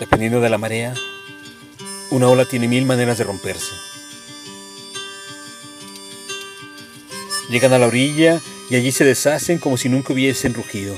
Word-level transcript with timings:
Dependiendo 0.00 0.40
de 0.40 0.48
la 0.48 0.56
marea, 0.56 0.94
una 2.10 2.26
ola 2.26 2.46
tiene 2.46 2.68
mil 2.68 2.86
maneras 2.86 3.18
de 3.18 3.24
romperse. 3.24 3.72
Llegan 7.50 7.74
a 7.74 7.78
la 7.78 7.86
orilla 7.86 8.40
y 8.70 8.76
allí 8.76 8.92
se 8.92 9.04
deshacen 9.04 9.58
como 9.58 9.76
si 9.76 9.90
nunca 9.90 10.14
hubiesen 10.14 10.54
rugido, 10.54 10.96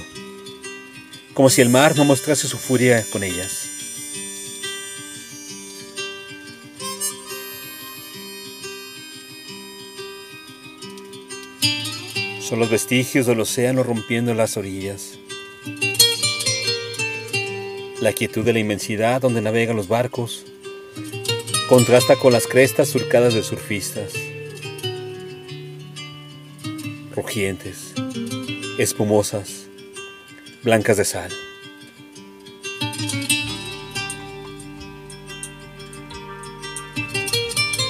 como 1.35 1.51
si 1.51 1.63
el 1.63 1.69
mar 1.69 1.97
no 1.97 2.05
mostrase 2.05 2.47
su 2.47 2.59
furia 2.59 3.05
con 3.11 3.25
ellas. 3.25 3.69
Son 12.41 12.61
los 12.61 12.71
vestigios 12.71 13.27
del 13.27 13.41
océano 13.41 13.83
rompiendo 13.83 14.33
las 14.33 14.57
orillas. 14.57 15.19
La 18.03 18.13
quietud 18.13 18.45
de 18.45 18.53
la 18.53 18.59
inmensidad 18.59 19.21
donde 19.21 19.41
navegan 19.41 19.77
los 19.77 19.87
barcos 19.87 20.45
contrasta 21.69 22.17
con 22.17 22.33
las 22.33 22.49
crestas 22.49 22.89
surcadas 22.89 23.33
de 23.33 23.45
surfistas, 23.45 24.13
rugientes, 27.15 27.95
espumosas, 28.77 29.69
blancas 30.65 30.97
de 30.97 31.05
sal. 31.05 31.31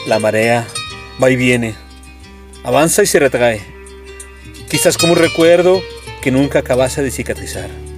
La 0.07 0.19
marea 0.19 0.69
va 1.23 1.31
y 1.31 1.37
viene, 1.37 1.75
avanza 2.65 3.03
y 3.03 3.07
se 3.07 3.19
retrae, 3.19 3.63
quizás 4.69 4.99
como 4.99 5.15
un 5.15 5.19
recuerdo 5.19 5.81
que 6.21 6.31
nunca 6.31 6.59
acabase 6.59 7.03
de 7.03 7.11
cicatrizar. 7.11 7.92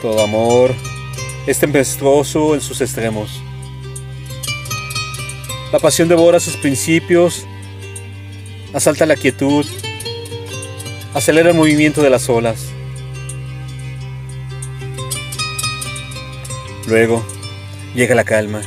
Todo 0.00 0.22
amor 0.22 0.74
es 1.46 1.58
tempestuoso 1.58 2.54
en 2.54 2.60
sus 2.60 2.80
extremos. 2.80 3.42
La 5.72 5.80
pasión 5.80 6.08
devora 6.08 6.38
sus 6.38 6.56
principios, 6.56 7.44
asalta 8.72 9.06
la 9.06 9.16
quietud, 9.16 9.66
acelera 11.14 11.50
el 11.50 11.56
movimiento 11.56 12.00
de 12.00 12.10
las 12.10 12.28
olas. 12.28 12.66
Luego 16.86 17.26
llega 17.94 18.14
la 18.14 18.24
calma, 18.24 18.62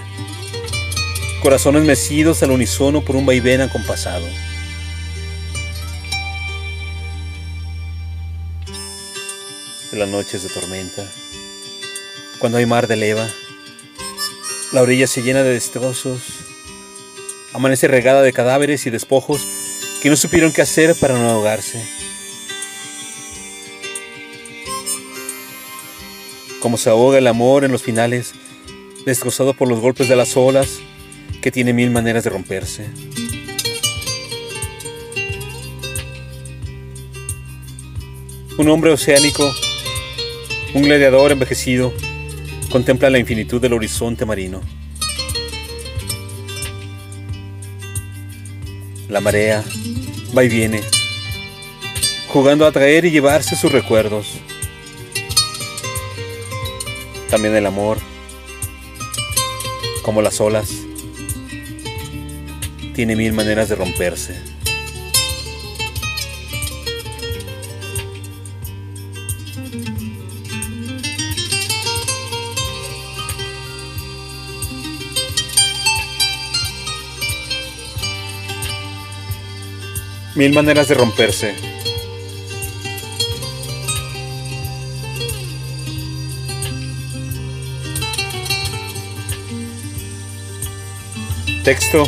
corazones 1.42 1.84
mecidos 1.84 2.44
al 2.44 2.52
unísono 2.52 3.02
por 3.02 3.16
un 3.16 3.26
vaivén 3.26 3.62
acompasado. 3.62 4.26
En 9.92 10.00
las 10.00 10.08
noches 10.08 10.44
de 10.44 10.50
tormenta, 10.50 11.06
cuando 12.40 12.58
hay 12.58 12.66
mar 12.66 12.88
de 12.88 12.96
leva, 12.96 13.28
la 14.72 14.82
orilla 14.82 15.06
se 15.06 15.22
llena 15.22 15.44
de 15.44 15.52
destrozos, 15.52 16.22
amanece 17.52 17.90
regada 17.90 18.22
de 18.22 18.32
cadáveres 18.32 18.86
y 18.86 18.90
despojos 18.90 19.46
que 20.02 20.10
no 20.10 20.16
supieron 20.16 20.54
qué 20.54 20.62
hacer 20.62 20.96
para 20.96 21.16
no 21.16 21.30
ahogarse. 21.30 21.86
Como 26.62 26.78
se 26.78 26.90
ahoga 26.90 27.18
el 27.18 27.28
amor 27.28 27.66
en 27.66 27.74
los 27.74 27.84
finales, 27.84 28.32
destrozado 29.06 29.54
por 29.54 29.68
los 29.68 29.82
golpes 29.82 30.08
de 30.08 30.16
las 30.16 30.38
olas, 30.38 30.80
que 31.42 31.52
tiene 31.52 31.74
mil 31.74 31.92
maneras 31.92 32.24
de 32.24 32.30
romperse. 32.30 32.88
Un 38.58 38.70
hombre 38.70 38.92
oceánico, 38.92 39.52
un 40.74 40.84
gladiador 40.84 41.32
envejecido, 41.32 41.94
contempla 42.70 43.10
la 43.10 43.20
infinitud 43.20 43.60
del 43.60 43.74
horizonte 43.74 44.26
marino. 44.26 44.62
La 49.10 49.20
marea 49.20 49.64
va 50.36 50.44
y 50.46 50.50
viene, 50.50 50.82
jugando 52.30 52.66
a 52.66 52.72
traer 52.72 53.04
y 53.04 53.12
llevarse 53.12 53.58
sus 53.58 53.72
recuerdos. 53.72 54.28
También 57.30 57.56
el 57.56 57.66
amor, 57.66 57.98
como 60.04 60.22
las 60.22 60.40
olas, 60.40 60.70
tiene 62.96 63.18
mil 63.18 63.34
maneras 63.34 63.68
de 63.68 63.76
romperse. 63.76 64.61
Mil 80.34 80.54
maneras 80.54 80.88
de 80.88 80.94
romperse. 80.96 81.56
Texto. 91.64 92.04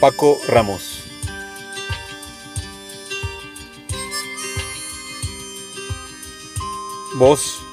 Paco 0.00 0.40
Ramos. 0.46 1.02
Voz. 7.16 7.67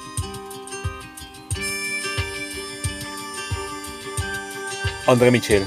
André 5.06 5.30
Michel. 5.30 5.64